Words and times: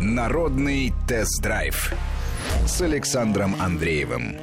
Народный 0.00 0.92
тест-драйв 1.08 1.92
с 2.68 2.80
Александром 2.82 3.60
Андреевым. 3.60 4.36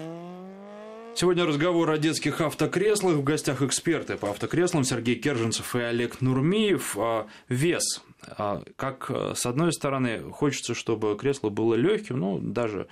Сегодня 1.16 1.46
разговор 1.46 1.92
о 1.92 1.98
детских 1.98 2.42
автокреслах. 2.42 3.16
В 3.16 3.24
гостях 3.24 3.62
эксперты 3.62 4.18
по 4.18 4.32
автокреслам 4.32 4.84
Сергей 4.84 5.16
Керженцев 5.16 5.74
и 5.78 5.80
Олег 5.80 6.20
Нурмиев. 6.20 6.98
А, 7.00 7.28
вес. 7.48 8.04
А, 8.38 8.64
как, 8.76 9.10
с 9.10 9.46
одной 9.46 9.72
стороны, 9.72 10.30
хочется, 10.30 10.74
чтобы 10.74 11.16
кресло 11.16 11.48
было 11.48 11.76
легким, 11.76 12.20
ну, 12.20 12.38
даже 12.40 12.88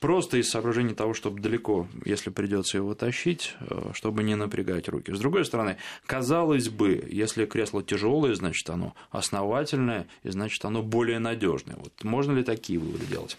просто 0.00 0.38
из 0.38 0.50
соображений 0.50 0.94
того, 0.94 1.14
чтобы 1.14 1.40
далеко, 1.40 1.86
если 2.04 2.30
придется 2.30 2.78
его 2.78 2.94
тащить, 2.94 3.54
э, 3.60 3.90
чтобы 3.94 4.22
не 4.22 4.34
напрягать 4.34 4.88
руки. 4.88 5.12
С 5.12 5.20
другой 5.20 5.44
стороны, 5.44 5.76
казалось 6.06 6.68
бы, 6.68 7.06
если 7.10 7.44
кресло 7.44 7.82
тяжелое, 7.82 8.34
значит 8.34 8.68
оно 8.70 8.94
основательное, 9.10 10.08
и 10.22 10.30
значит 10.30 10.64
оно 10.64 10.82
более 10.82 11.18
надежное. 11.18 11.76
Вот 11.76 11.92
можно 12.02 12.32
ли 12.32 12.42
такие 12.42 12.78
выводы 12.78 13.06
делать? 13.06 13.36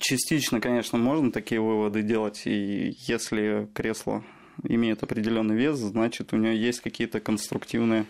Частично, 0.00 0.60
конечно, 0.60 0.98
можно 0.98 1.30
такие 1.30 1.60
выводы 1.60 2.02
делать, 2.02 2.42
и 2.46 2.96
если 3.06 3.68
кресло 3.74 4.24
имеет 4.62 5.02
определенный 5.02 5.56
вес, 5.56 5.76
значит, 5.76 6.32
у 6.32 6.36
него 6.36 6.52
есть 6.52 6.80
какие-то 6.80 7.20
конструктивные 7.20 8.06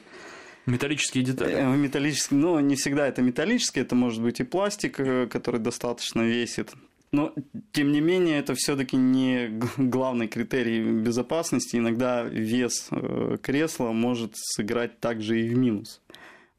Металлические 0.67 1.23
детали. 1.23 1.55
Э, 1.55 1.77
металлические, 1.77 2.41
ну, 2.41 2.59
не 2.59 2.75
всегда 2.75 3.07
это 3.07 3.23
металлические, 3.23 3.85
это 3.85 3.95
может 3.95 4.21
быть 4.21 4.41
и 4.41 4.45
пластик, 4.45 4.99
э, 4.99 5.29
который 5.29 5.61
достаточно 5.61 6.23
весит. 6.23 6.75
Но, 7.13 7.33
тем 7.73 7.93
не 7.93 8.01
менее, 8.01 8.39
это 8.39 8.55
все-таки 8.55 8.97
не 8.97 9.61
главный 9.77 10.29
критерий 10.29 10.83
безопасности. 10.83 11.77
Иногда 11.77 12.23
вес 12.25 12.89
э, 12.91 13.37
кресла 13.43 13.93
может 13.93 14.33
сыграть 14.35 15.01
также 15.01 15.41
и 15.41 15.49
в 15.49 15.57
минус 15.57 16.01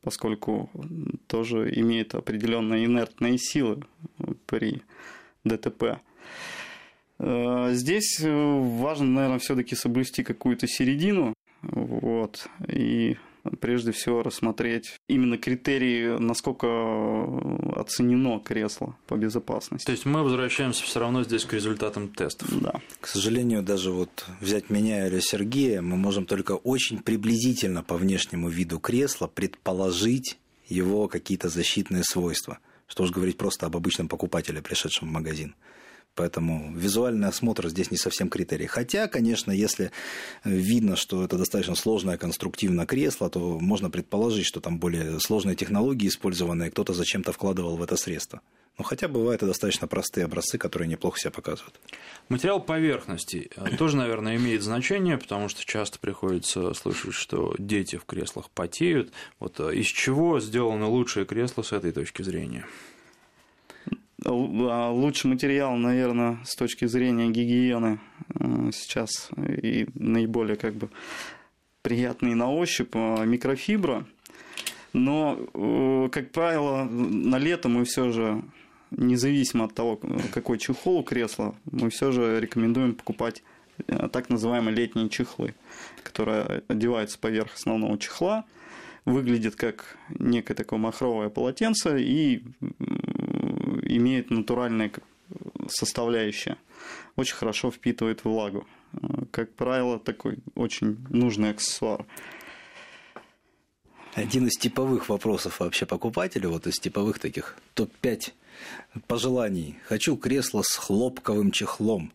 поскольку 0.07 0.69
тоже 1.27 1.69
имеет 1.81 2.15
определенные 2.15 2.85
инертные 2.85 3.37
силы 3.37 3.83
при 4.45 4.81
ДТП. 5.43 5.99
Э, 7.19 7.69
здесь 7.73 8.21
важно, 8.21 9.05
наверное, 9.05 9.39
все-таки 9.39 9.75
соблюсти 9.75 10.23
какую-то 10.23 10.65
середину, 10.65 11.33
вот, 11.61 12.47
и 12.69 13.17
прежде 13.59 13.91
всего 13.91 14.23
рассмотреть 14.23 14.99
именно 15.07 15.37
критерии, 15.37 16.17
насколько 16.19 16.67
оценено 17.79 18.39
кресло 18.39 18.95
по 19.07 19.15
безопасности. 19.15 19.85
То 19.85 19.91
есть 19.91 20.05
мы 20.05 20.23
возвращаемся 20.23 20.83
все 20.83 20.99
равно 20.99 21.23
здесь 21.23 21.45
к 21.45 21.53
результатам 21.53 22.09
тестов. 22.09 22.49
Да. 22.61 22.81
К 22.99 23.07
сожалению, 23.07 23.63
даже 23.63 23.91
вот 23.91 24.25
взять 24.41 24.69
меня 24.69 25.07
или 25.07 25.19
Сергея, 25.19 25.81
мы 25.81 25.97
можем 25.97 26.25
только 26.25 26.53
очень 26.53 26.99
приблизительно 26.99 27.83
по 27.83 27.97
внешнему 27.97 28.49
виду 28.49 28.79
кресла 28.79 29.27
предположить 29.27 30.37
его 30.67 31.07
какие-то 31.07 31.49
защитные 31.49 32.03
свойства. 32.03 32.59
Что 32.87 33.03
уж 33.03 33.11
говорить 33.11 33.37
просто 33.37 33.65
об 33.65 33.75
обычном 33.75 34.07
покупателе, 34.07 34.61
пришедшем 34.61 35.09
в 35.09 35.11
магазин. 35.11 35.55
Поэтому 36.17 36.73
визуальный 36.75 37.27
осмотр 37.27 37.69
здесь 37.69 37.91
не 37.91 37.97
совсем 37.97 38.27
критерий. 38.27 38.65
Хотя, 38.65 39.07
конечно, 39.07 39.51
если 39.51 39.91
видно, 40.43 40.95
что 40.95 41.23
это 41.23 41.37
достаточно 41.37 41.75
сложное 41.75 42.17
конструктивное 42.17 42.87
кресло, 42.87 43.29
то 43.29 43.59
можно 43.59 43.91
предположить, 43.91 44.47
что 44.47 44.59
там 44.59 44.79
более 44.79 45.19
сложные 45.19 45.55
технологии 45.55 46.07
использованы, 46.07 46.67
и 46.67 46.69
кто-то 46.71 46.93
зачем-то 46.93 47.31
вкладывал 47.31 47.77
в 47.77 47.83
это 47.83 47.97
средство. 47.97 48.41
Но 48.79 48.83
хотя 48.83 49.07
бывают 49.07 49.43
и 49.43 49.45
достаточно 49.45 49.87
простые 49.87 50.25
образцы, 50.25 50.57
которые 50.57 50.87
неплохо 50.87 51.19
себя 51.19 51.31
показывают. 51.31 51.79
Материал 52.29 52.59
поверхности 52.59 53.49
тоже, 53.77 53.97
наверное, 53.97 54.37
имеет 54.37 54.63
значение, 54.63 55.17
потому 55.17 55.49
что 55.49 55.63
часто 55.65 55.99
приходится 55.99 56.73
слышать, 56.73 57.13
что 57.13 57.55
дети 57.59 57.95
в 57.97 58.05
креслах 58.05 58.49
потеют. 58.49 59.11
Вот 59.39 59.59
э, 59.59 59.75
из 59.75 59.85
чего 59.85 60.39
сделано 60.39 60.87
лучшее 60.87 61.25
кресло 61.25 61.61
с 61.61 61.71
этой 61.71 61.91
точки 61.91 62.23
зрения? 62.23 62.65
А 64.29 64.91
лучший 64.91 65.29
материал, 65.29 65.77
наверное, 65.77 66.39
с 66.43 66.57
точки 66.57 66.83
зрения 66.83 67.29
гигиены 67.29 68.01
э, 68.37 68.71
сейчас 68.73 69.29
и 69.37 69.87
наиболее 69.93 70.57
как 70.57 70.73
бы 70.73 70.89
приятный 71.81 72.35
на 72.35 72.51
ощупь 72.51 72.93
э, 72.93 73.25
микрофибра. 73.25 74.05
Но, 74.91 75.39
э, 75.53 76.09
как 76.11 76.31
правило, 76.31 76.83
на 76.83 77.37
лето 77.37 77.69
мы 77.69 77.85
все 77.85 78.11
же, 78.11 78.43
независимо 78.91 79.63
от 79.63 79.73
того, 79.73 79.97
какой 80.33 80.57
чехол 80.57 80.97
у 80.97 81.03
кресла, 81.03 81.55
мы 81.71 81.89
все 81.89 82.11
же 82.11 82.41
рекомендуем 82.41 82.95
покупать 82.95 83.43
так 84.11 84.29
называемые 84.29 84.75
летние 84.75 85.07
чехлы, 85.07 85.55
которые 86.03 86.63
одеваются 86.67 87.17
поверх 87.17 87.53
основного 87.55 87.97
чехла, 87.97 88.43
выглядит 89.05 89.55
как 89.55 89.97
некое 90.19 90.53
такое 90.53 90.79
махровое 90.79 91.29
полотенце 91.29 92.01
и 92.01 92.43
имеет 93.87 94.29
натуральное 94.29 94.91
составляющее. 95.67 96.57
Очень 97.15 97.35
хорошо 97.35 97.71
впитывает 97.71 98.23
влагу. 98.23 98.67
Как 99.31 99.53
правило, 99.53 99.99
такой 99.99 100.37
очень 100.55 100.97
нужный 101.09 101.51
аксессуар. 101.51 102.05
Один 104.13 104.47
из 104.47 104.57
типовых 104.57 105.09
вопросов 105.09 105.59
вообще 105.59 105.85
покупателя, 105.85 106.49
вот 106.49 106.65
из 106.65 106.79
типовых 106.79 107.19
таких 107.19 107.55
топ-5 107.75 108.33
пожеланий. 109.05 109.77
Хочу 109.85 110.17
кресло 110.17 110.63
с 110.63 110.75
хлопковым 110.75 111.51
чехлом. 111.51 112.11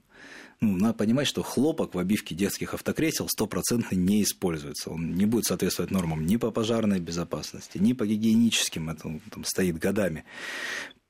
Ну, 0.61 0.77
надо 0.77 0.95
понимать, 0.95 1.27
что 1.27 1.43
хлопок 1.43 1.95
в 1.95 1.99
обивке 1.99 2.35
детских 2.35 2.75
автокресел 2.75 3.29
стопроцентно 3.29 3.97
не 3.97 4.23
используется. 4.23 4.91
Он 4.91 5.15
не 5.15 5.27
будет 5.27 5.45
соответствовать 5.45 5.91
нормам 5.91 6.25
ни 6.25 6.37
по 6.37 6.51
пожарной 6.51 7.01
безопасности, 7.01 7.79
ни 7.79 7.93
по 7.93 8.07
гигиеническим. 8.07 8.91
Это 8.91 9.21
там, 9.31 9.45
стоит 9.45 9.79
годами 9.79 10.25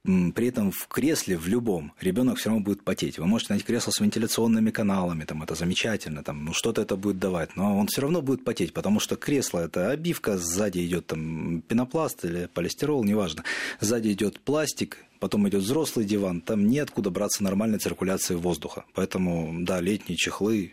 при 0.05 0.49
этом 0.49 0.73
в 0.73 0.89
кресле, 0.89 1.37
в 1.37 1.47
любом, 1.47 1.93
ребенок 2.01 2.39
все 2.39 2.49
равно 2.51 2.65
будет 2.65 2.83
потеть. 2.83 3.19
Вы 3.19 3.27
можете 3.27 3.53
найти 3.53 3.65
кресло 3.65 3.93
с 3.93 4.01
вентиляционными 4.01 4.71
каналами, 4.71 5.25
там, 5.25 5.43
это 5.43 5.55
замечательно, 5.55 6.25
там, 6.25 6.45
ну, 6.45 6.53
что-то 6.53 6.83
это 6.83 6.97
будет 6.97 7.19
давать, 7.19 7.57
но 7.57 7.79
он 7.79 7.87
все 7.87 8.01
равно 8.03 8.21
будет 8.21 8.45
потеть, 8.45 8.73
потому 8.73 8.99
что 8.99 9.17
кресло– 9.17 9.61
это 9.65 9.91
обивка, 9.91 10.39
сзади 10.39 10.85
идет 10.85 11.07
там 11.07 11.63
пенопласт 11.63 12.25
или 12.25 12.49
полистирол, 12.53 13.05
неважно. 13.05 13.45
Сзади 13.81 14.13
идет 14.13 14.41
пластик, 14.41 14.99
потом 15.21 15.49
идет 15.49 15.63
взрослый 15.63 16.05
диван, 16.05 16.41
там 16.41 16.67
неоткуда 16.67 17.11
браться 17.11 17.45
нормальной 17.45 17.79
циркуляции 17.79 18.35
воздуха. 18.35 18.85
Поэтому, 18.95 19.55
да, 19.61 19.81
летние 19.81 20.17
чехлы 20.17 20.73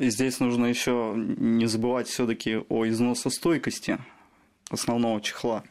Здесь 0.00 0.38
нужно 0.38 0.66
еще 0.66 1.14
не 1.16 1.66
забывать 1.66 2.06
все-таки 2.06 2.58
о 2.68 2.86
износостойкости 2.86 3.98
основного 4.70 5.20
чехла. 5.20 5.64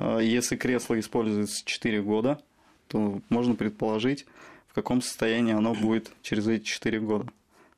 А, 0.00 0.18
если 0.18 0.56
кресло 0.56 0.98
используется 0.98 1.62
4 1.64 2.02
года, 2.02 2.40
то 2.88 3.20
можно 3.28 3.54
предположить, 3.54 4.26
в 4.66 4.74
каком 4.74 5.02
состоянии 5.02 5.52
оно 5.52 5.74
будет 5.74 6.10
через 6.22 6.48
эти 6.48 6.64
4 6.64 7.00
года. 7.00 7.28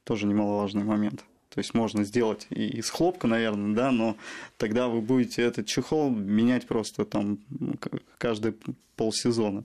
Тоже 0.05 0.27
немаловажный 0.27 0.85
момент. 0.85 1.25
То 1.51 1.59
есть 1.59 1.75
можно 1.75 2.05
сделать 2.05 2.47
и 2.49 2.79
из 2.79 2.89
хлопка, 2.89 3.27
наверное, 3.27 3.75
да, 3.75 3.91
но 3.91 4.17
тогда 4.57 4.89
вы 4.89 5.03
будете 5.03 5.43
этот 5.43 5.67
чехол 5.67 6.11
менять 6.11 6.67
просто 6.67 7.05
там 7.05 7.39
каждые 8.19 8.55
полсезона. 8.97 9.65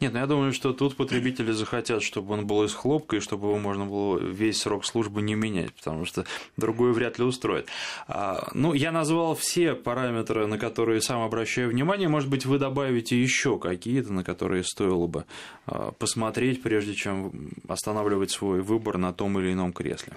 Нет, 0.00 0.12
ну 0.12 0.18
я 0.18 0.26
думаю, 0.26 0.52
что 0.52 0.72
тут 0.72 0.96
потребители 0.96 1.52
захотят, 1.52 2.02
чтобы 2.02 2.34
он 2.34 2.46
был 2.46 2.64
из 2.64 2.74
хлопка, 2.74 3.16
и 3.16 3.20
чтобы 3.20 3.48
его 3.48 3.58
можно 3.58 3.86
было 3.86 4.18
весь 4.18 4.60
срок 4.60 4.84
службы 4.84 5.22
не 5.22 5.34
менять, 5.34 5.72
потому 5.74 6.04
что 6.04 6.24
другой 6.56 6.92
вряд 6.92 7.18
ли 7.18 7.24
устроит. 7.24 7.68
А, 8.06 8.48
ну, 8.54 8.74
я 8.74 8.92
назвал 8.92 9.34
все 9.34 9.74
параметры, 9.74 10.46
на 10.46 10.58
которые 10.58 11.00
сам 11.00 11.22
обращаю 11.22 11.70
внимание. 11.70 12.08
Может 12.08 12.28
быть, 12.28 12.46
вы 12.46 12.58
добавите 12.58 13.20
еще 13.20 13.58
какие-то, 13.58 14.12
на 14.12 14.24
которые 14.24 14.64
стоило 14.64 15.06
бы 15.06 15.24
а, 15.66 15.92
посмотреть, 15.92 16.62
прежде 16.62 16.94
чем 16.94 17.50
останавливать 17.68 18.30
свой 18.30 18.62
выбор 18.62 18.98
на 18.98 19.12
том 19.12 19.38
или 19.38 19.52
ином 19.52 19.72
кресле. 19.72 20.14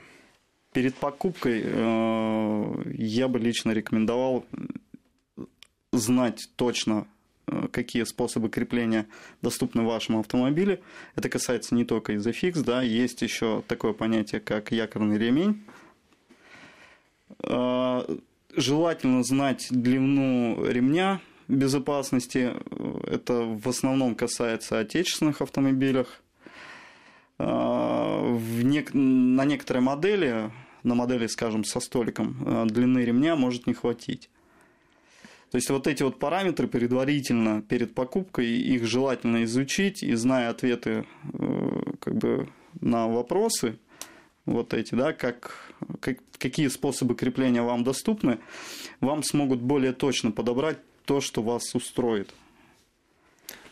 Перед 0.74 0.96
покупкой 0.96 1.64
э, 1.66 2.84
я 2.96 3.28
бы 3.28 3.40
лично 3.40 3.72
рекомендовал 3.72 4.46
знать 5.92 6.48
точно 6.56 7.08
какие 7.72 8.04
способы 8.04 8.50
крепления 8.50 9.08
доступны 9.42 9.84
в 9.84 9.88
вашем 9.88 10.18
автомобиле. 10.18 10.82
Это 11.16 11.30
касается 11.30 11.76
не 11.76 11.86
только 11.86 12.16
изофикс, 12.16 12.60
да, 12.60 12.82
есть 12.82 13.22
еще 13.22 13.64
такое 13.68 13.94
понятие, 13.94 14.42
как 14.42 14.72
якорный 14.72 15.18
ремень. 15.18 15.64
Э, 17.44 18.02
желательно 18.56 19.24
знать 19.24 19.68
длину 19.70 20.66
ремня 20.66 21.22
безопасности. 21.48 22.54
Это 23.06 23.42
в 23.44 23.68
основном 23.68 24.16
касается 24.16 24.80
отечественных 24.80 25.42
автомобилях. 25.42 26.22
Э, 27.40 27.44
нек- 27.44 28.94
на 28.94 29.46
некоторые 29.46 29.82
модели, 29.82 30.52
на 30.84 30.96
модели, 30.96 31.28
скажем, 31.28 31.64
со 31.64 31.80
столиком, 31.80 32.68
длины 32.68 33.00
ремня 33.00 33.36
может 33.36 33.68
не 33.68 33.74
хватить. 33.74 34.30
То 35.52 35.58
есть 35.58 35.70
вот 35.70 35.86
эти 35.86 36.02
вот 36.02 36.18
параметры 36.18 36.68
предварительно 36.68 37.62
перед 37.62 37.94
покупкой, 37.94 38.48
их 38.48 38.86
желательно 38.86 39.44
изучить 39.44 40.02
и 40.02 40.14
зная 40.16 40.50
ответы 40.50 41.06
э, 41.34 41.82
как 42.00 42.16
бы 42.16 42.50
на 42.80 43.10
вопросы, 43.10 43.78
вот 44.46 44.74
эти, 44.74 44.96
да, 44.96 45.12
как, 45.12 45.74
как, 46.00 46.20
какие 46.38 46.70
способы 46.70 47.16
крепления 47.16 47.62
вам 47.64 47.84
доступны, 47.84 48.40
вам 49.02 49.24
смогут 49.24 49.60
более 49.60 49.92
точно 49.92 50.32
подобрать 50.32 50.80
то, 51.04 51.20
что 51.20 51.44
вас 51.44 51.76
устроит. 51.76 52.34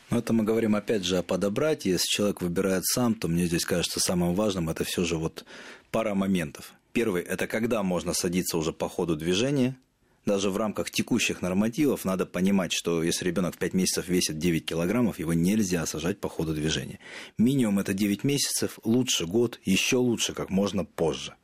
Но 0.09 0.19
это 0.19 0.33
мы 0.33 0.43
говорим 0.43 0.75
опять 0.75 1.05
же 1.05 1.17
о 1.17 1.23
подобрать. 1.23 1.85
Если 1.85 2.07
человек 2.07 2.41
выбирает 2.41 2.83
сам, 2.85 3.13
то 3.13 3.29
мне 3.29 3.45
здесь 3.45 3.63
кажется 3.63 4.01
самым 4.01 4.35
важным 4.35 4.69
это 4.69 4.83
все 4.83 5.05
же 5.05 5.17
вот 5.17 5.45
пара 5.91 6.13
моментов. 6.13 6.73
Первый– 6.91 7.21
это 7.23 7.47
когда 7.47 7.83
можно 7.83 8.13
садиться 8.13 8.57
уже 8.57 8.73
по 8.73 8.89
ходу 8.89 9.15
движения. 9.15 9.77
Даже 10.25 10.49
в 10.49 10.57
рамках 10.57 10.91
текущих 10.91 11.41
нормативов 11.41 12.05
надо 12.05 12.25
понимать, 12.25 12.71
что 12.73 13.01
если 13.01 13.25
ребенок 13.25 13.55
в 13.55 13.57
5 13.57 13.73
месяцев 13.73 14.07
весит 14.07 14.37
9 14.37 14.65
килограммов, 14.65 15.17
его 15.17 15.33
нельзя 15.33 15.85
сажать 15.85 16.19
по 16.19 16.29
ходу 16.29 16.53
движения. 16.53 16.99
Минимум 17.37 17.79
это 17.79 17.93
9 17.93 18.23
месяцев, 18.23 18.79
лучше 18.83 19.25
год, 19.25 19.59
еще 19.63 19.97
лучше 19.97 20.33
как 20.33 20.49
можно 20.49 20.85
позже. 20.85 21.35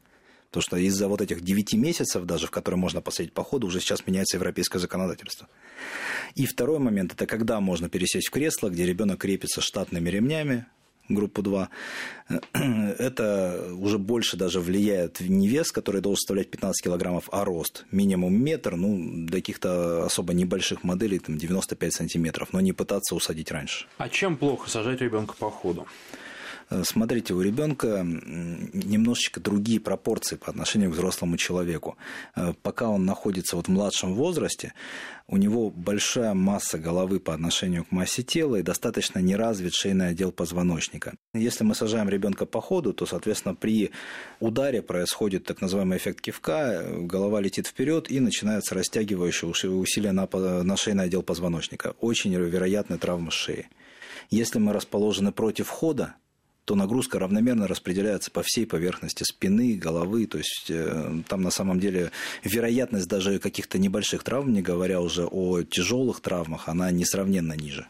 Потому 0.49 0.61
что 0.61 0.77
из-за 0.77 1.07
вот 1.07 1.21
этих 1.21 1.41
9 1.41 1.73
месяцев, 1.73 2.23
даже 2.25 2.47
в 2.47 2.51
которые 2.51 2.77
можно 2.77 3.01
посадить 3.01 3.33
по 3.33 3.43
ходу, 3.43 3.67
уже 3.67 3.79
сейчас 3.79 4.05
меняется 4.07 4.37
европейское 4.37 4.79
законодательство. 4.79 5.49
И 6.35 6.45
второй 6.45 6.79
момент– 6.79 7.13
это 7.13 7.25
когда 7.25 7.59
можно 7.59 7.89
пересесть 7.89 8.27
в 8.27 8.31
кресло, 8.31 8.69
где 8.69 8.85
ребенок 8.85 9.19
крепится 9.19 9.61
штатными 9.61 10.09
ремнями, 10.09 10.65
группу 11.09 11.41
2, 11.41 11.69
это 12.53 13.73
уже 13.77 13.97
больше 13.97 14.37
даже 14.37 14.59
влияет 14.59 15.19
не 15.19 15.47
вес, 15.47 15.71
который 15.71 16.01
должен 16.01 16.17
составлять 16.17 16.49
15 16.51 16.83
килограммов, 16.83 17.29
а 17.31 17.45
рост. 17.45 17.85
Минимум 17.91 18.33
метр, 18.41 18.75
ну, 18.75 19.25
для 19.25 19.39
каких-то 19.39 20.05
особо 20.05 20.33
небольших 20.33 20.83
моделей 20.83 21.19
там 21.19 21.37
95 21.37 21.93
сантиметров, 21.93 22.49
но 22.51 22.61
не 22.61 22.73
пытаться 22.73 23.15
усадить 23.15 23.51
раньше. 23.51 23.85
А 23.97 24.09
чем 24.09 24.37
плохо 24.37 24.69
сажать 24.69 25.01
ребенка 25.01 25.35
по 25.37 25.49
ходу? 25.49 25.87
Э, 26.69 26.83
смотрите, 26.83 27.33
у 27.33 27.41
ребенка 27.41 28.03
немножечко 28.03 29.39
другие 29.39 29.79
пропорции 29.79 30.35
по 30.35 30.49
отношению 30.49 30.91
к 30.91 30.93
взрослому 30.93 31.37
человеку. 31.37 31.97
Э, 32.35 32.53
пока 32.61 32.89
он 32.89 33.05
находится 33.05 33.55
вот 33.55 33.67
в 33.67 33.71
младшем 33.71 34.13
возрасте, 34.13 34.73
у 35.27 35.37
него 35.37 35.69
большая 35.69 36.33
масса 36.33 36.77
головы 36.77 37.19
по 37.19 37.33
отношению 37.33 37.83
к 37.85 37.91
массе 37.91 38.23
тела 38.23 38.57
и 38.57 38.61
достаточно 38.61 39.19
не 39.19 39.35
развит 39.35 39.73
шейный 39.73 40.09
отдел 40.09 40.31
позвоночника. 40.31 41.15
Если 41.33 41.63
мы 41.63 41.75
сажаем 41.75 42.09
ребенка 42.09 42.45
по 42.45 42.61
ходу, 42.61 42.93
то, 42.93 43.05
соответственно, 43.05 43.55
при 43.55 43.91
ударе 44.39 44.81
происходит 44.81 45.45
так 45.45 45.61
называемый 45.61 45.97
эффект 45.97 46.21
кивка, 46.21 46.83
голова 46.99 47.41
летит 47.41 47.67
вперед 47.67 48.11
и 48.11 48.19
начинается 48.19 48.75
растягивающее 48.75 49.49
усилие 49.49 50.11
на, 50.11 50.27
на 50.63 50.77
шейный 50.77 51.05
отдел 51.05 51.23
позвоночника. 51.23 51.95
Очень 51.99 52.35
вероятная 52.35 52.97
травма 52.97 53.31
шеи. 53.31 53.67
Если 54.29 54.59
мы 54.59 54.73
расположены 54.73 55.31
против 55.31 55.69
хода, 55.69 56.15
то 56.65 56.75
нагрузка 56.75 57.19
равномерно 57.19 57.67
распределяется 57.67 58.31
по 58.31 58.41
всей 58.43 58.65
поверхности 58.65 59.23
спины, 59.23 59.75
головы. 59.75 60.25
То 60.25 60.39
есть 60.39 60.65
э, 60.69 61.21
там 61.27 61.41
на 61.41 61.51
самом 61.51 61.79
деле 61.79 62.11
вероятность 62.43 63.07
даже 63.07 63.39
каких-то 63.39 63.77
небольших 63.77 64.23
травм, 64.23 64.51
не 64.51 64.61
говоря 64.61 64.99
уже 64.99 65.25
о 65.25 65.61
тяжелых 65.61 66.19
травмах, 66.21 66.67
она 66.67 66.91
несравненно 66.91 67.53
ниже. 67.53 67.87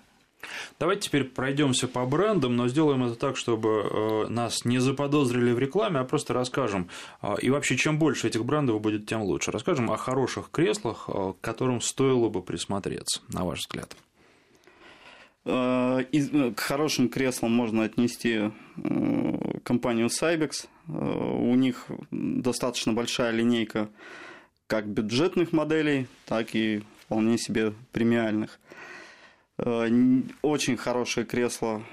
Давайте 0.77 1.03
теперь 1.03 1.23
пройдемся 1.23 1.87
по 1.87 2.05
брендам, 2.05 2.55
но 2.55 2.67
сделаем 2.67 3.03
это 3.03 3.15
так, 3.15 3.37
чтобы 3.37 3.69
э, 3.69 4.27
нас 4.27 4.65
не 4.65 4.79
заподозрили 4.79 5.53
в 5.53 5.59
рекламе, 5.59 5.99
а 5.99 6.03
просто 6.03 6.33
расскажем. 6.33 6.89
Э, 7.21 7.35
и 7.41 7.49
вообще, 7.49 7.77
чем 7.77 7.97
больше 7.97 8.27
этих 8.27 8.43
брендов 8.45 8.81
будет, 8.81 9.07
тем 9.07 9.23
лучше. 9.23 9.51
Расскажем 9.51 9.89
о 9.89 9.97
хороших 9.97 10.51
креслах, 10.51 11.05
к 11.07 11.35
которым 11.41 11.79
стоило 11.79 12.27
бы 12.29 12.41
присмотреться, 12.41 13.21
на 13.29 13.45
ваш 13.45 13.59
взгляд. 13.59 13.95
Э, 15.45 16.03
к 16.55 16.59
хорошим 16.59 17.07
креслам 17.07 17.51
можно 17.51 17.83
отнести 17.83 18.51
э, 18.77 19.59
компанию 19.63 20.07
Cybex. 20.07 20.67
Э, 20.87 20.91
у 20.91 21.53
них 21.55 21.85
достаточно 22.11 22.93
большая 22.93 23.31
линейка 23.31 23.89
как 24.67 24.87
бюджетных 24.87 25.53
моделей, 25.53 26.07
так 26.25 26.55
и 26.55 26.81
вполне 27.01 27.37
себе 27.37 27.73
премиальных. 27.91 28.59
Очень 29.57 30.75
хорошее 30.75 31.25
кресло 31.25 31.83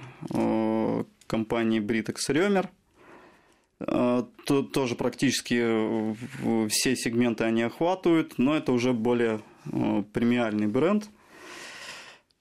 компании 1.29 1.81
Britex 1.81 2.17
Römer. 2.29 2.69
Тут 4.47 4.73
тоже 4.73 4.97
практически 4.97 6.67
все 6.69 6.97
сегменты 6.97 7.45
они 7.45 7.63
охватывают, 7.63 8.39
но 8.39 8.57
это 8.57 8.73
уже 8.73 8.95
более 8.95 9.43
премиальный 10.13 10.67
бренд– 10.67 11.05
Э, 11.15 11.22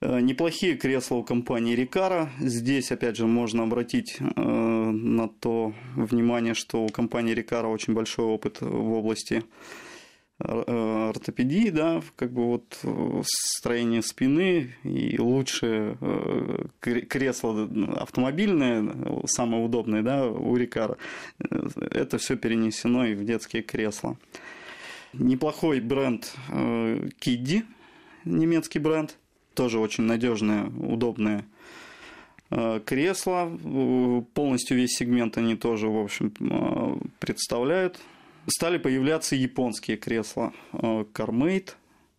неплохие 0.02 0.76
кресла 0.76 1.18
у 1.18 1.24
компании 1.24 1.76
Рикара. 1.76 2.32
Здесь, 2.40 2.92
опять 2.92 3.18
же, 3.18 3.28
можно 3.28 3.64
обратить 3.64 4.18
э, 4.20 4.42
на 4.42 5.28
то 5.28 5.74
внимание, 5.96 6.56
что 6.56 6.84
у 6.84 6.90
компании 6.90 7.34
Рикара 7.34 7.68
очень 7.68 7.94
большой 7.94 8.26
опыт 8.26 8.62
в 8.62 8.94
области 8.94 9.44
э, 10.40 11.10
ортопедии, 11.10 11.70
да, 11.70 12.02
как 12.16 12.34
бы 12.34 12.46
вот 12.46 12.80
строение 13.24 14.02
спины 14.02 14.74
и 14.84 15.20
лучшее 15.20 15.98
кресло 16.80 17.70
автомобильное, 17.96 19.24
самое 19.28 19.64
удобное, 19.64 20.02
да, 20.02 20.26
у 20.26 20.56
Рикара. 20.56 20.98
Это 21.40 22.18
все 22.18 22.38
перенесено 22.38 23.06
и 23.06 23.14
в 23.14 23.24
детские 23.24 23.62
кресла. 23.62 24.18
Неплохой 25.14 25.80
бренд 25.80 26.34
Кидди, 27.20 27.66
немецкий 28.26 28.80
бренд 28.80 29.18
тоже 29.54 29.80
очень 29.80 30.04
надежное, 30.04 30.66
удобное 30.66 31.46
э, 32.50 32.80
кресло. 32.86 33.52
Полностью 34.34 34.78
весь 34.78 34.98
сегмент 34.98 35.38
они 35.38 35.56
тоже, 35.56 35.88
в 35.88 35.98
общем, 35.98 36.34
э, 36.40 36.96
представляют. 37.20 38.00
Стали 38.48 38.78
появляться 38.78 39.36
японские 39.36 39.98
кресла. 39.98 40.54
Кармейт. 41.14 41.70
Э, 41.70 41.74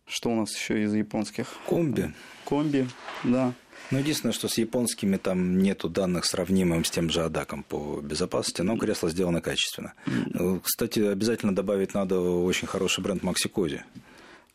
что 0.05 0.29
у 0.29 0.35
нас 0.35 0.55
еще 0.55 0.83
из 0.83 0.93
японских? 0.93 1.47
Комби. 1.67 2.13
Комби, 2.45 2.87
да. 3.23 3.53
Ну, 3.91 3.99
единственное, 3.99 4.33
что 4.33 4.47
с 4.47 4.57
японскими 4.57 5.17
там 5.17 5.57
нету 5.59 5.89
данных 5.89 6.25
сравнимым 6.25 6.83
с 6.83 6.89
тем 6.89 7.09
же 7.09 7.23
Адаком 7.23 7.63
по 7.63 7.99
безопасности, 8.01 8.61
но 8.61 8.77
кресло 8.77 9.09
сделано 9.09 9.41
качественно. 9.41 9.93
Кстати, 10.63 10.99
обязательно 10.99 11.53
добавить 11.53 11.93
надо 11.93 12.19
очень 12.19 12.67
хороший 12.67 13.03
бренд 13.03 13.23
Максикози. 13.23 13.83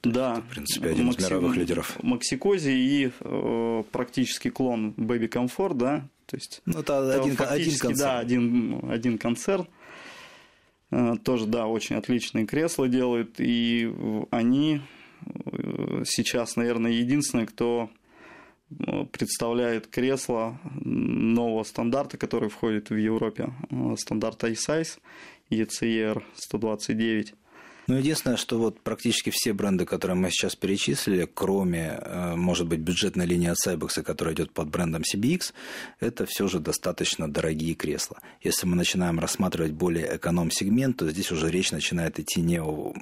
Да. 0.03 0.33
Это, 0.33 0.43
в 0.43 0.49
принципе, 0.51 0.89
один 0.91 1.07
Макси... 1.07 1.21
из 1.21 1.25
мировых 1.25 1.57
лидеров. 1.57 2.03
Максикози 2.03 2.71
и 2.71 3.11
э, 3.21 3.83
практически 3.91 4.49
клон 4.49 4.95
Baby 4.97 5.29
Comfort, 5.29 5.75
да. 5.75 6.09
То 6.27 6.37
есть, 6.37 6.61
ну, 6.67 6.81
это, 6.81 6.95
это 6.95 7.23
один, 7.23 7.37
один 7.41 7.79
концерн. 7.79 7.97
Да, 7.99 8.19
один, 8.19 8.91
один 8.91 9.19
концерн. 9.19 9.67
Э, 10.91 11.15
тоже, 11.23 11.47
да, 11.47 11.67
очень 11.67 11.97
отличные 11.97 12.47
кресла 12.47 12.89
делают. 12.89 13.37
И 13.39 13.93
они 14.31 14.81
э, 15.27 16.03
сейчас, 16.05 16.57
наверное, 16.57 16.93
единственные, 16.93 17.47
кто 17.47 17.91
э, 18.71 19.05
представляет 19.07 19.89
кресло 19.89 20.59
нового 20.85 21.65
стандарта, 21.65 22.17
который 22.17 22.49
входит 22.49 22.91
в 22.91 22.97
Европе. 22.97 23.53
Стандарт 23.97 24.45
iSize 24.45 24.99
ECR 25.51 26.23
129. 26.37 27.35
Ну, 27.89 27.97
единственное, 27.97 28.37
что 28.37 28.59
вот 28.59 28.81
практически 28.81 29.31
все 29.31 29.55
бренды, 29.55 29.87
которые 29.87 30.15
мы 30.15 30.31
сейчас 30.31 30.55
перечислили, 30.55 31.27
кроме, 31.33 31.99
э, 32.03 32.35
может 32.37 32.67
быть, 32.67 32.81
бюджетной 32.81 33.25
линии 33.25 33.49
от 33.49 33.57
Cybex, 33.67 34.03
которая 34.03 34.35
идет 34.35 34.53
под 34.53 34.69
брендом 34.69 35.03
CBX, 35.03 35.55
это 35.99 36.27
все 36.27 36.49
же 36.49 36.61
достаточно 36.61 37.33
дорогие 37.33 37.75
кресла. 37.75 38.19
Если 38.43 38.67
мы 38.67 38.77
начинаем 38.77 39.19
рассматривать 39.19 39.73
более 39.73 40.17
эконом-сегмент, 40.17 40.99
то 40.99 41.09
здесь 41.09 41.33
уже 41.33 41.51
речь 41.51 41.73
начинает 41.73 42.21
идти 42.21 42.43
не 42.43 42.61
о 42.61 42.93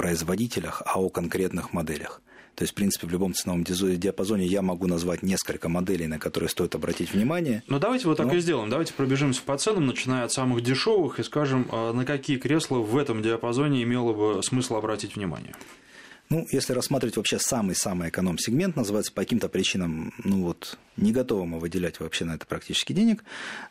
производителях, 0.00 0.82
а 0.86 0.98
о 0.98 1.10
конкретных 1.10 1.74
моделях. 1.74 2.22
То 2.54 2.62
есть, 2.62 2.72
в 2.72 2.74
принципе, 2.74 3.06
в 3.06 3.10
любом 3.10 3.34
ценовом 3.34 3.64
диапазоне 3.64 4.46
я 4.46 4.62
могу 4.62 4.86
назвать 4.86 5.22
несколько 5.22 5.68
моделей, 5.68 6.06
на 6.06 6.18
которые 6.18 6.48
стоит 6.48 6.74
обратить 6.74 7.12
внимание. 7.12 7.62
Ну, 7.66 7.78
давайте 7.78 8.08
вот 8.08 8.16
так 8.16 8.28
но... 8.28 8.32
и 8.32 8.40
сделаем. 8.40 8.70
Давайте 8.70 8.94
пробежимся 8.94 9.42
по 9.42 9.58
ценам, 9.58 9.86
начиная 9.86 10.24
от 10.24 10.32
самых 10.32 10.62
дешевых, 10.62 11.20
и 11.20 11.22
скажем, 11.22 11.68
а, 11.70 11.92
на 11.92 12.06
какие 12.06 12.38
кресла 12.38 12.78
в 12.78 12.96
этом 12.96 13.20
диапазоне 13.22 13.82
имело 13.82 14.14
бы 14.14 14.42
смысл 14.42 14.76
обратить 14.76 15.16
внимание. 15.16 15.54
Ну, 16.30 16.46
если 16.50 16.72
рассматривать 16.72 17.18
вообще 17.18 17.38
самый-самый 17.38 18.08
эконом-сегмент, 18.08 18.76
называется 18.76 19.12
по 19.12 19.20
каким-то 19.20 19.50
причинам, 19.50 20.14
ну 20.24 20.44
вот, 20.44 20.78
не 20.96 21.12
готовы 21.12 21.44
мы 21.44 21.58
выделять 21.58 22.00
вообще 22.00 22.24
на 22.24 22.36
это 22.36 22.46
практически 22.46 22.94
денег, 22.94 23.22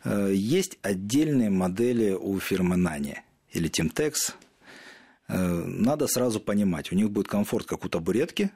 э, 0.04 0.30
есть 0.32 0.78
отдельные 0.82 1.50
модели 1.50 2.12
у 2.12 2.38
фирмы 2.38 2.76
Nani 2.76 3.16
или 3.50 3.68
Timtex. 3.68 4.34
Э, 5.30 5.64
надо 5.64 6.06
сразу 6.08 6.40
понимать, 6.40 6.92
у 6.92 6.94
них 6.94 7.10
будет 7.10 7.28
комфорт, 7.28 7.66
как 7.66 7.84
у 7.84 7.88
табуретки, 7.88 8.50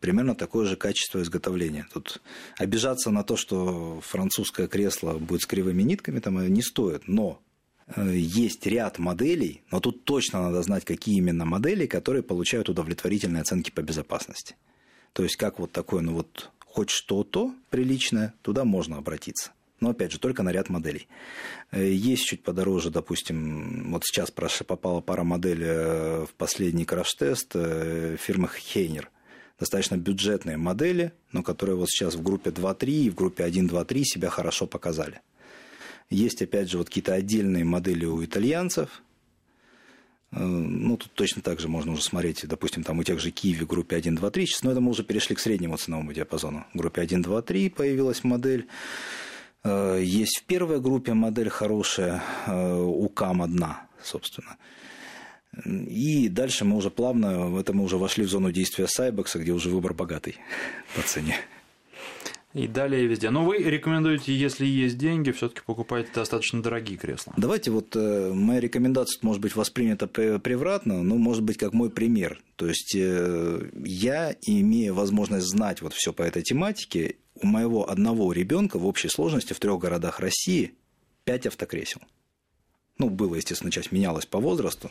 примерно 0.00 0.34
такое 0.34 0.66
же 0.66 0.76
качество 0.76 1.20
изготовления. 1.20 1.86
Тут 1.92 2.22
обижаться 2.56 3.10
на 3.10 3.22
то, 3.22 3.36
что 3.36 4.00
французское 4.00 4.66
кресло 4.68 5.14
будет 5.14 5.42
с 5.42 5.46
кривыми 5.46 5.82
нитками, 5.82 6.20
там 6.20 6.46
не 6.46 6.62
стоит. 6.62 7.06
Но 7.06 7.42
э, 7.94 8.14
есть 8.16 8.66
ряд 8.66 8.98
моделей, 8.98 9.62
но 9.70 9.80
тут 9.80 10.04
точно 10.04 10.42
надо 10.42 10.62
знать, 10.62 10.84
какие 10.84 11.18
именно 11.18 11.44
модели, 11.44 11.86
которые 11.86 12.22
получают 12.22 12.68
удовлетворительные 12.68 13.42
оценки 13.42 13.70
по 13.70 13.82
безопасности. 13.82 14.56
То 15.12 15.22
есть, 15.22 15.36
как 15.36 15.58
вот 15.58 15.72
такое, 15.72 16.02
ну 16.02 16.14
вот, 16.14 16.50
хоть 16.64 16.90
что-то 16.90 17.54
приличное, 17.70 18.34
туда 18.42 18.64
можно 18.64 18.98
обратиться. 18.98 19.52
Но, 19.80 19.90
опять 19.90 20.12
же, 20.12 20.18
только 20.18 20.42
на 20.42 20.52
ряд 20.52 20.68
моделей. 20.68 21.08
Э, 21.70 21.86
есть 21.86 22.24
чуть 22.24 22.42
подороже, 22.42 22.90
допустим, 22.90 23.92
вот 23.92 24.04
сейчас 24.04 24.30
попала 24.30 25.00
пара 25.00 25.24
моделей 25.24 25.66
э, 25.66 26.26
в 26.26 26.34
последний 26.34 26.84
краш-тест 26.84 27.52
фирмы 27.52 28.48
Хейнер 28.48 29.10
достаточно 29.58 29.96
бюджетные 29.96 30.56
модели, 30.56 31.12
но 31.32 31.42
которые 31.42 31.76
вот 31.76 31.88
сейчас 31.88 32.14
в 32.14 32.22
группе 32.22 32.50
2.3 32.50 32.88
и 32.88 33.10
в 33.10 33.14
группе 33.14 33.44
1.2.3 33.44 34.02
себя 34.04 34.28
хорошо 34.28 34.66
показали. 34.66 35.20
Есть, 36.10 36.42
опять 36.42 36.70
же, 36.70 36.78
вот 36.78 36.88
какие-то 36.88 37.14
отдельные 37.14 37.64
модели 37.64 38.04
у 38.04 38.24
итальянцев. 38.24 39.02
Э, 40.32 40.38
ну, 40.38 40.96
тут 40.96 41.12
точно 41.12 41.42
так 41.42 41.58
же 41.58 41.68
можно 41.68 41.92
уже 41.92 42.02
смотреть, 42.02 42.46
допустим, 42.46 42.84
там 42.84 42.98
у 42.98 43.02
тех 43.02 43.18
же 43.18 43.30
Киеве 43.30 43.64
в 43.64 43.68
группе 43.68 43.96
1, 43.96 44.14
2, 44.14 44.30
3. 44.30 44.46
Но 44.62 44.70
это 44.72 44.80
мы 44.80 44.90
уже 44.90 45.02
перешли 45.02 45.34
к 45.34 45.40
среднему 45.40 45.76
ценовому 45.76 46.12
диапазону. 46.12 46.66
В 46.74 46.78
группе 46.78 47.00
1, 47.00 47.22
2, 47.22 47.42
3 47.42 47.70
появилась 47.70 48.24
модель. 48.24 48.66
Э, 49.66 50.00
есть 50.00 50.40
в 50.40 50.44
первой 50.44 50.80
группе 50.80 51.12
модель 51.14 51.48
хорошая, 51.48 52.22
э, 52.46 52.80
у 52.80 53.08
КАМ 53.08 53.42
одна, 53.42 53.86
собственно. 54.02 54.56
И 55.64 56.28
дальше 56.28 56.64
мы 56.64 56.76
уже 56.76 56.90
плавно, 56.90 57.58
это 57.58 57.72
мы 57.72 57.82
уже 57.84 57.96
вошли 57.96 58.24
в 58.24 58.28
зону 58.28 58.52
действия 58.52 58.86
Сайбекса, 58.86 59.38
где 59.38 59.52
уже 59.52 59.70
выбор 59.70 59.94
богатый 59.94 60.36
по 60.96 61.02
цене. 61.02 61.36
И 62.54 62.68
далее 62.68 63.06
везде. 63.06 63.28
Но 63.28 63.44
вы 63.44 63.58
рекомендуете, 63.58 64.34
если 64.34 64.64
есть 64.64 64.96
деньги, 64.96 65.30
все-таки 65.30 65.60
покупать 65.66 66.06
достаточно 66.14 66.62
дорогие 66.62 66.96
кресла. 66.96 67.34
Давайте 67.36 67.70
вот 67.70 67.94
э, 67.96 68.32
моя 68.32 68.60
рекомендация 68.60 69.18
может 69.22 69.42
быть 69.42 69.56
воспринята 69.56 70.06
превратно, 70.06 71.02
но 71.02 71.16
может 71.16 71.42
быть 71.42 71.58
как 71.58 71.74
мой 71.74 71.90
пример. 71.90 72.40
То 72.54 72.66
есть 72.66 72.94
э, 72.96 73.70
я, 73.84 74.34
имея 74.42 74.94
возможность 74.94 75.46
знать 75.48 75.82
вот 75.82 75.92
все 75.92 76.14
по 76.14 76.22
этой 76.22 76.42
тематике, 76.42 77.16
у 77.40 77.46
моего 77.46 77.88
одного 77.88 78.32
ребенка 78.32 78.78
в 78.78 78.86
общей 78.86 79.08
сложности 79.08 79.52
в 79.52 79.60
трех 79.60 79.78
городах 79.78 80.20
России 80.20 80.74
пять 81.24 81.46
автокресел. 81.46 82.00
Ну, 82.98 83.10
было, 83.10 83.34
естественно, 83.34 83.70
часть 83.70 83.92
менялась 83.92 84.24
по 84.24 84.40
возрасту. 84.40 84.90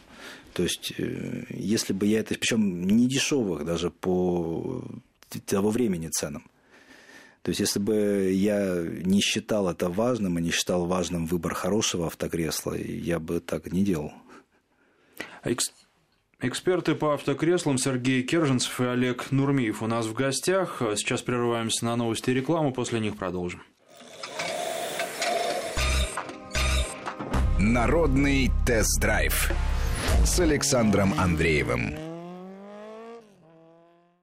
То 0.53 0.63
есть, 0.63 0.93
э, 0.97 1.45
если 1.49 1.93
бы 1.93 2.05
я 2.05 2.19
это, 2.19 2.35
причем 2.35 2.85
не 2.85 3.07
дешевых 3.07 3.65
даже 3.65 3.89
по 3.89 4.83
того 5.47 5.71
времени 5.71 6.09
ценам. 6.09 6.43
То 7.41 7.49
есть, 7.49 7.59
если 7.59 7.79
бы 7.79 8.31
я 8.31 8.83
не 9.03 9.21
считал 9.21 9.69
это 9.69 9.89
важным 9.89 10.37
и 10.37 10.41
не 10.41 10.51
считал 10.51 10.85
важным 10.85 11.25
выбор 11.25 11.53
хорошего 11.53 12.07
автокресла, 12.07 12.73
я 12.73 13.19
бы 13.19 13.39
так 13.39 13.71
не 13.71 13.83
делал. 13.83 14.13
Экс... 15.43 15.71
Эксперты 16.41 16.95
по 16.95 17.13
автокреслам 17.13 17.77
Сергей 17.77 18.21
Керженцев 18.21 18.81
и 18.81 18.85
Олег 18.85 19.31
Нурмиев 19.31 19.81
у 19.81 19.87
нас 19.87 20.05
в 20.05 20.13
гостях. 20.13 20.81
Сейчас 20.95 21.21
прерываемся 21.21 21.85
на 21.85 21.95
новости 21.95 22.29
и 22.29 22.33
рекламу, 22.33 22.73
после 22.73 22.99
них 22.99 23.15
продолжим. 23.15 23.63
Народный 27.57 28.51
тест-драйв 28.65 29.51
с 30.25 30.39
Александром 30.39 31.13
Андреевым. 31.17 32.04